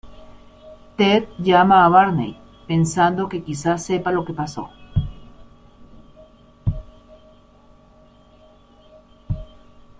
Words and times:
Ted 0.97 1.25
llama 1.37 1.85
a 1.85 1.89
Barney, 1.89 2.35
pensando 2.67 3.29
que 3.29 3.43
quizás 3.43 3.85
sepa 3.85 4.11
lo 4.11 4.25
que 4.25 4.33
pasó. 4.33 4.71